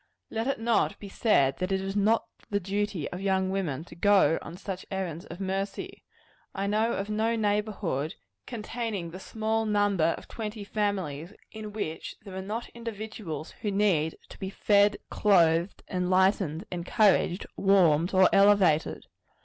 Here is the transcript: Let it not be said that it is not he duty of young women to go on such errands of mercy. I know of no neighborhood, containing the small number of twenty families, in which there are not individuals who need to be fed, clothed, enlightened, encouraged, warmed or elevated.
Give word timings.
Let 0.31 0.47
it 0.47 0.59
not 0.59 0.97
be 0.99 1.09
said 1.09 1.57
that 1.57 1.71
it 1.71 1.79
is 1.79 1.95
not 1.95 2.25
he 2.51 2.57
duty 2.57 3.07
of 3.11 3.21
young 3.21 3.51
women 3.51 3.83
to 3.83 3.93
go 3.93 4.39
on 4.41 4.57
such 4.57 4.83
errands 4.89 5.25
of 5.27 5.39
mercy. 5.39 6.03
I 6.55 6.65
know 6.65 6.93
of 6.93 7.07
no 7.11 7.35
neighborhood, 7.35 8.15
containing 8.47 9.11
the 9.11 9.19
small 9.19 9.67
number 9.67 10.15
of 10.17 10.27
twenty 10.27 10.63
families, 10.63 11.33
in 11.51 11.71
which 11.71 12.15
there 12.25 12.33
are 12.33 12.41
not 12.41 12.67
individuals 12.69 13.51
who 13.61 13.69
need 13.69 14.17
to 14.29 14.39
be 14.39 14.49
fed, 14.49 14.97
clothed, 15.11 15.83
enlightened, 15.87 16.65
encouraged, 16.71 17.45
warmed 17.55 18.11
or 18.11 18.27
elevated. 18.33 19.05